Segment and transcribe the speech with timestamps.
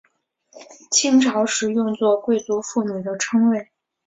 [0.89, 3.69] 清朝时用作贵族妇女的称谓。